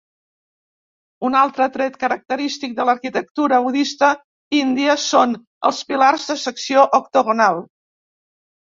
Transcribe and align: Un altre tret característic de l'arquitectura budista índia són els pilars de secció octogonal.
Un 1.29 1.37
altre 1.41 1.67
tret 1.75 1.99
característic 2.05 2.73
de 2.81 2.87
l'arquitectura 2.91 3.61
budista 3.67 4.11
índia 4.63 4.99
són 5.07 5.39
els 5.73 5.87
pilars 5.93 6.29
de 6.33 6.41
secció 6.49 6.91
octogonal. 7.05 7.67